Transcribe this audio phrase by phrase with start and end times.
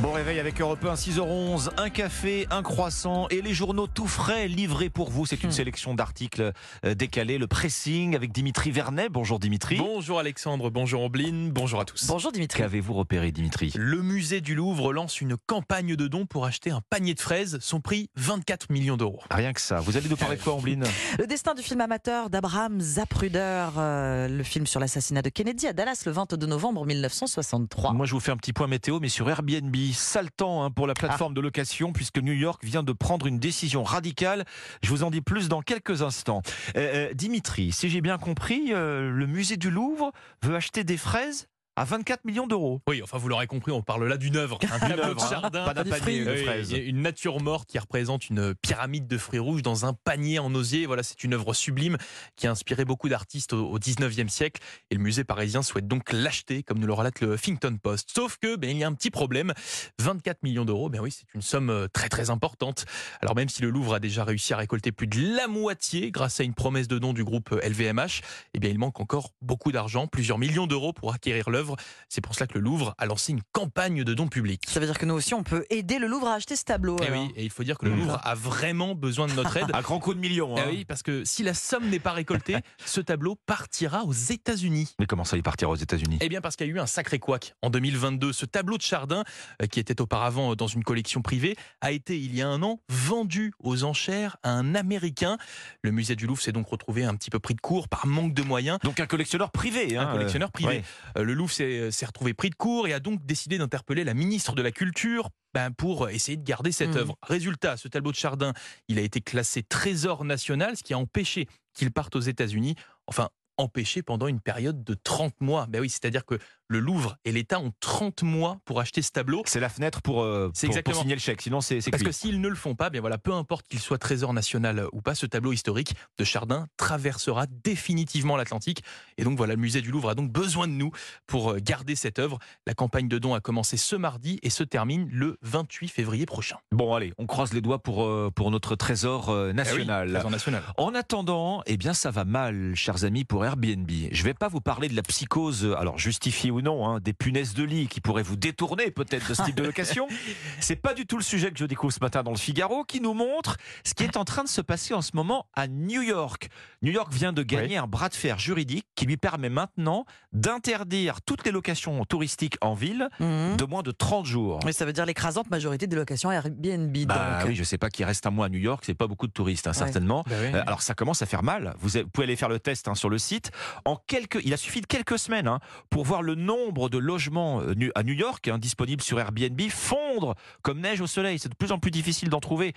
[0.00, 4.46] Bon réveil avec Europe 1, 6h11, un café, un croissant et les journaux tout frais
[4.46, 5.24] livrés pour vous.
[5.24, 5.52] C'est une Hmm.
[5.52, 6.52] sélection d'articles
[6.84, 9.08] euh, décalés, le pressing avec Dimitri Vernet.
[9.10, 9.76] Bonjour Dimitri.
[9.78, 12.06] Bonjour Alexandre, bonjour Ombline, bonjour à tous.
[12.08, 12.58] Bonjour Dimitri.
[12.58, 13.72] Qu'avez-vous repéré Dimitri?
[13.74, 17.56] Le musée du Louvre lance une campagne de dons pour acheter un panier de fraises.
[17.62, 19.20] Son prix 24 millions d'euros.
[19.30, 19.80] Rien que ça.
[19.80, 20.84] Vous allez nous parler de quoi Ambline
[21.18, 25.72] Le destin du film amateur d'Abraham Zapruder, euh, le film sur l'assassinat de Kennedy à
[25.72, 27.94] Dallas le 22 novembre 1963.
[27.94, 29.74] Moi je vous fais un petit point météo mais sur Airbnb.
[29.92, 33.82] Sale temps pour la plateforme de location puisque New York vient de prendre une décision
[33.82, 34.44] radicale.
[34.82, 36.42] Je vous en dis plus dans quelques instants.
[36.76, 40.12] Euh, euh, Dimitri, si j'ai bien compris, euh, le musée du Louvre
[40.42, 42.80] veut acheter des fraises à 24 millions d'euros.
[42.88, 45.64] Oui, enfin vous l'aurez compris, on parle là d'une œuvre, un tableau de hein, jardin.
[45.64, 46.72] pas d'un du panier de fraises.
[46.72, 50.86] une nature morte qui représente une pyramide de fruits rouges dans un panier en osier.
[50.86, 51.98] Voilà, c'est une œuvre sublime
[52.36, 54.62] qui a inspiré beaucoup d'artistes au, au 19e siècle.
[54.90, 58.10] Et le musée parisien souhaite donc l'acheter, comme nous le relate le Huffington Post.
[58.14, 59.52] Sauf que, ben, il y a un petit problème.
[60.00, 62.86] 24 millions d'euros, ben oui, c'est une somme euh, très très importante.
[63.20, 66.40] Alors même si le Louvre a déjà réussi à récolter plus de la moitié grâce
[66.40, 68.22] à une promesse de don du groupe LVMH,
[68.54, 71.65] eh bien il manque encore beaucoup d'argent, plusieurs millions d'euros pour acquérir l'œuvre.
[72.08, 74.62] C'est pour cela que le Louvre a lancé une campagne de dons publics.
[74.68, 76.96] Ça veut dire que nous aussi, on peut aider le Louvre à acheter ce tableau.
[77.02, 77.24] Eh alors.
[77.24, 78.00] oui, et il faut dire que le Mmh.
[78.00, 79.66] Louvre a vraiment besoin de notre aide.
[79.74, 80.54] Un grand coup de millions.
[80.56, 80.66] Eh hein.
[80.68, 84.94] oui, parce que si la somme n'est pas récoltée, ce tableau partira aux États-Unis.
[84.98, 86.18] Mais comment ça y partira aux États-Unis?
[86.20, 87.54] Eh bien, parce qu'il y a eu un sacré couac.
[87.62, 89.24] En 2022, ce tableau de Chardin,
[89.62, 92.80] euh, qui était auparavant dans une collection privée, a été, il y a un an,
[92.88, 95.38] vendu aux enchères à un Américain.
[95.82, 98.34] Le musée du Louvre s'est donc retrouvé un petit peu pris de court par manque
[98.34, 98.78] de moyens.
[98.82, 99.96] Donc un collectionneur privé.
[99.96, 100.68] hein, Un collectionneur euh, privé.
[100.68, 100.84] ouais.
[101.18, 104.14] Euh, Le Louvre s'est s'est retrouvé pris de court et a donc décidé d'interpeller la
[104.14, 106.96] ministre de la Culture ben, pour essayer de garder cette Mhm.
[106.98, 107.18] œuvre.
[107.22, 108.52] Résultat, ce tableau de Chardin,
[108.88, 112.74] il a été classé trésor national, ce qui a empêché qu'il parte aux États-Unis.
[113.06, 115.66] Enfin, empêché pendant une période de 30 mois.
[115.66, 119.42] Ben oui, c'est-à-dire que le Louvre et l'État ont 30 mois pour acheter ce tableau.
[119.46, 121.42] C'est la fenêtre pour, euh, pour- pour, signer le chèque.
[121.42, 122.04] Sinon, c'est Parce cuit.
[122.06, 125.00] que s'ils ne le font pas, bien voilà, peu importe qu'il soit trésor national ou
[125.00, 128.82] pas, ce tableau historique de Chardin traversera définitivement l'Atlantique.
[129.18, 130.90] Et donc voilà, le musée du Louvre a donc besoin de nous
[131.26, 132.38] pour euh, garder cette œuvre.
[132.66, 136.56] La campagne de dons a commencé ce mardi et se termine le 28 février prochain.
[136.72, 140.12] Bon, allez, on croise les doigts pour, euh, pour notre trésor euh, Eh oui, national.
[140.12, 140.62] trésor national.
[140.78, 143.90] En attendant, eh bien, ça va mal, chers amis, pour Airbnb.
[144.10, 147.54] Je vais pas vous parler de la psychose, alors justifiée ou non, hein, des punaises
[147.54, 150.08] de lit qui pourraient vous détourner peut-être de ce type de location.
[150.60, 153.00] C'est pas du tout le sujet que je découvre ce matin dans le Figaro, qui
[153.00, 156.02] nous montre ce qui est en train de se passer en ce moment à New
[156.02, 156.48] York.
[156.82, 161.20] New York vient de gagner un bras de fer juridique qui lui permet maintenant d'interdire
[161.22, 163.56] toutes les locations touristiques en ville Mhm.
[163.56, 164.60] de moins de 30 jours.
[164.64, 166.96] Mais ça veut dire l'écrasante majorité des locations Airbnb.
[167.06, 167.48] Bah donc.
[167.48, 169.32] oui, je sais pas qui reste un mois à New York, c'est pas beaucoup de
[169.32, 170.24] touristes, hein, certainement.
[170.30, 171.74] Euh, alors ça commence à faire mal.
[171.80, 173.50] Vous, pouvez aller faire le test hein, sur le site.
[173.84, 177.60] En quelques, il a suffi de quelques semaines hein, pour voir le nombre de logements
[177.60, 181.38] euh, à New York hein, disponibles sur Airbnb fondre comme neige au soleil.
[181.38, 182.72] C'est de plus en plus difficile d'en trouver.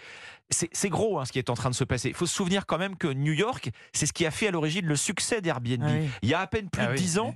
[0.49, 2.09] C'est gros hein, ce qui est en train de se passer.
[2.09, 4.51] Il faut se souvenir quand même que New York, c'est ce qui a fait à
[4.51, 5.83] l'origine le succès d'Airbnb.
[5.83, 6.09] Ah oui.
[6.23, 7.35] Il y a à peine plus Ah de oui, 10 ans.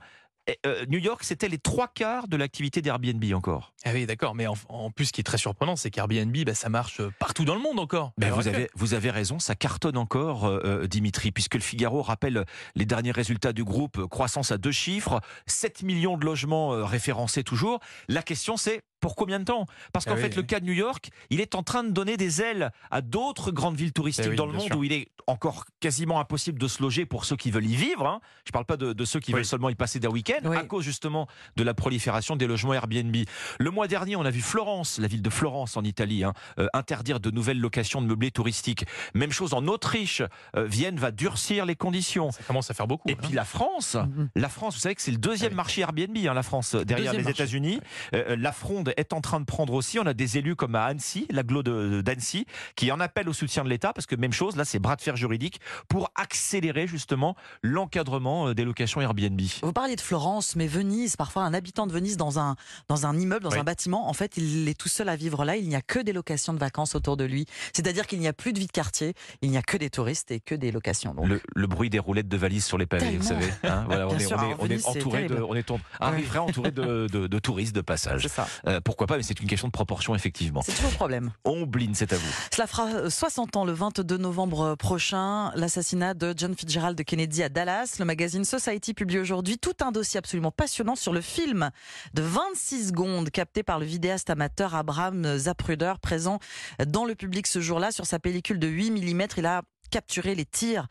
[0.66, 3.74] Euh, New York, c'était les trois quarts de l'activité d'Airbnb encore.
[3.86, 4.36] Ah oui, d'accord.
[4.36, 7.46] Mais en, en plus, ce qui est très surprenant, c'est qu'Airbnb, bah, ça marche partout
[7.46, 8.12] dans le monde encore.
[8.18, 12.02] Ben, vous, avez, vous avez raison, ça cartonne encore, euh, euh, Dimitri, puisque le Figaro
[12.02, 12.46] rappelle
[12.76, 16.86] les derniers résultats du groupe, euh, croissance à deux chiffres, 7 millions de logements euh,
[16.86, 17.80] référencés toujours.
[18.08, 19.66] La question c'est pour combien de temps?
[19.92, 21.92] Parce qu'en Ah oui, fait, le cas de New York, il est en train de
[21.92, 24.78] donner des ailes à d'autres grandes villes touristiques Eh oui, dans le monde sûr.
[24.78, 28.08] où il est encore quasiment impossible de se loger pour ceux qui veulent y vivre.
[28.08, 28.22] hein.
[28.46, 29.36] Je ne parle pas de, de ceux qui Oui.
[29.36, 30.56] veulent seulement y passer des week-ends, Oui.
[30.58, 31.28] à cause justement
[31.58, 33.16] de la prolifération des logements Airbnb.
[33.60, 36.68] Le mois dernier, on a vu Florence, la ville de Florence en Italie, hein, euh,
[36.74, 38.86] interdire de nouvelles locations de meublés touristiques.
[39.14, 40.22] Même chose en Autriche.
[40.56, 42.32] Euh, Vienne va durcir les conditions.
[42.32, 43.10] Ça commence à faire beaucoup.
[43.10, 43.18] Et hein.
[43.22, 44.30] puis la France, Mhm.
[44.36, 45.58] la France, vous savez que c'est le deuxième Ah oui.
[45.58, 47.32] marché Airbnb, hein, la France, derrière Deuxième les.
[47.32, 47.80] États-Unis.
[48.14, 50.00] Euh, la fronde est en train de prendre aussi.
[50.00, 52.46] On a des élus comme à Annecy, l'agglo d'Annecy,
[52.76, 55.02] qui en appellent au soutien de l'État, parce que même chose, là, c'est bras de
[55.02, 59.40] fer juridique pour accélérer justement l'encadrement euh, des locations Airbnb.
[59.62, 62.56] Vous parliez de Florence, mais Venise, parfois un habitant de Venise dans un,
[62.88, 63.60] dans un immeuble, dans Oui.
[63.60, 65.56] un bâtiment, en fait, il est tout seul à vivre là.
[65.58, 67.46] Il n'y a que des locations de vacances autour de lui.
[67.74, 70.32] C'est-à-dire qu'il n'y a plus de vie de quartier, il n'y a que des touristes
[70.32, 71.14] et que des locations.
[71.14, 73.48] Donc, Le, le bruit des roulettes de valises sur les pavés, vous savez.
[73.64, 75.64] hein, voilà, on est, sûr, on est- on entouré de, on est
[76.00, 78.28] arriverait entouré de, de- de touristes de passage.
[78.28, 78.48] ça.
[78.68, 80.62] Euh, pourquoi pas, mais c'est une question de proportion, effectivement.
[80.62, 81.32] C'est toujours le problème.
[81.44, 82.32] Ombline, c'est à vous.
[82.54, 87.50] Cela fera euh, 60 ans le 22 novembre prochain, l'assassinat de John Fitzgerald Kennedy à
[87.50, 87.96] Dallas.
[88.00, 91.72] Le magazine Society publie aujourd'hui tout un dossier absolument passionnant sur le film
[92.14, 96.40] de 26 secondes capté par le vidéaste amateur Abraham Zapruder, présent
[96.86, 97.92] dans le public ce jour-là.
[97.92, 100.88] Sur sa pellicule de 8 mm, il a capturé les tirs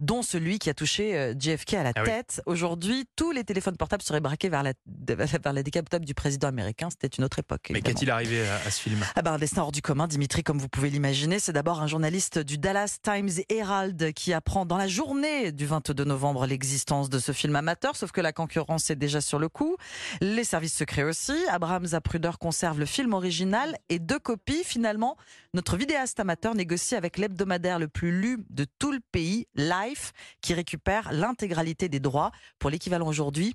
[0.00, 2.06] dont celui qui a touché euh, JFK à la Ah oui.
[2.06, 2.42] tête.
[2.46, 4.72] Aujourd'hui, tous les téléphones portables seraient braqués vers la,
[5.06, 6.88] vers la décapotable du président américain.
[6.90, 7.68] C'était une autre époque.
[7.70, 9.04] Mais qu'est-il arrivé à, à ce film?
[9.14, 11.38] Ah ben, un destin hors du commun, Dimitri, comme vous pouvez l'imaginer.
[11.38, 16.04] C'est d'abord un journaliste du Dallas Times Herald qui apprend dans la journée du 22
[16.04, 19.76] novembre l'existence de ce film amateur, sauf que la concurrence est déjà sur le coup.
[20.20, 21.34] Les services secrets aussi.
[21.50, 24.62] Abraham Zapruder conserve le film original et deux copies.
[24.64, 25.16] Finalement,
[25.54, 30.54] notre vidéaste amateur négocie avec l'hebdomadaire le plus lu de tout le pays, Life, qui
[30.54, 33.54] récupère l'intégralité des droits pour l'équivalent aujourd'hui.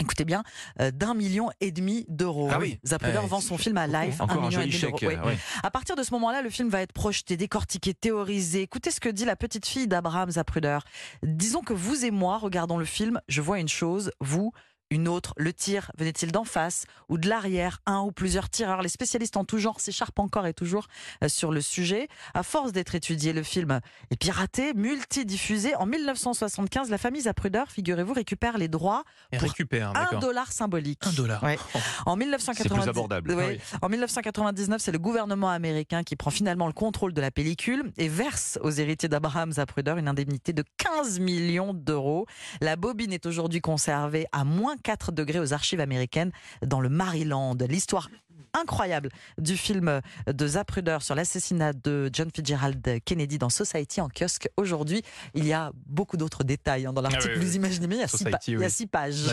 [0.00, 0.42] Écoutez bien,
[0.80, 2.48] euh, d'un million et demi d'euros.
[2.52, 2.80] Ah oui.
[2.84, 4.20] Zapruder Ouais, vend son film à Life.
[4.20, 4.98] Encore un million et joli demi d'euros.
[4.98, 5.20] chèque.
[5.24, 5.30] Oui.
[5.30, 5.38] ouais.
[5.62, 8.62] À partir de ce moment-là, le film va être projeté, décortiqué, théorisé.
[8.62, 10.78] Écoutez ce que dit la petite fille d'Abraham Zapruder.
[11.22, 14.52] Disons que vous et moi regardons le film, je vois une chose, vous
[14.90, 15.34] une autre.
[15.36, 18.82] Le tir venait-il d'en face ou de l'arrière Un ou plusieurs tireurs?
[18.82, 20.86] Les spécialistes en tout genre s'écharpent encore et toujours
[21.22, 22.08] euh, sur le sujet.
[22.34, 25.74] À force d'être étudié, le film est piraté, multidiffusé.
[25.76, 31.02] En 1975, la famille Zapruder, figurez-vous, récupère les droits Et Pour récupère, un dollar symbolique.
[31.06, 31.42] Un dollar.
[31.42, 31.58] Ouais.
[31.74, 31.78] Oh.
[32.06, 33.32] En 1990, plus abordable.
[33.32, 33.60] Ouais.
[33.60, 33.78] Ah oui.
[33.82, 38.08] En 1999, c'est le gouvernement américain qui prend finalement le contrôle de la pellicule et
[38.08, 42.26] verse aux héritiers d'Abraham Zapruder une indemnité de 15 millions d'euros.
[42.60, 46.30] La bobine est aujourd'hui conservée à moins 4 degrés aux archives américaines
[46.64, 47.56] dans le Maryland.
[47.68, 48.08] L'histoire
[48.56, 54.48] incroyable du film de Zapruder sur l'assassinat de John Fitzgerald Kennedy dans Society en kiosque
[54.56, 55.02] aujourd'hui.
[55.34, 57.24] Il y a beaucoup d'autres détails hein, dans l'article.
[57.26, 57.46] Ah oui, oui.
[57.46, 58.70] Vous imaginez bien, il y a six, Society, pa- il y a oui.
[58.70, 59.24] six pages.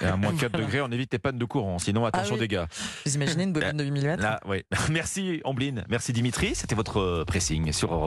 [0.00, 1.78] À moins 4 degrés, on évite les pannes de courant.
[1.78, 2.40] Sinon, attention oui.
[2.40, 2.64] dégâts.
[3.04, 4.62] Vous imaginez une bobine de 8 mm Là, oui.
[4.90, 5.84] Merci, Ambline.
[5.90, 6.54] Merci, Dimitri.
[6.54, 8.00] C'était votre pressing sur Europe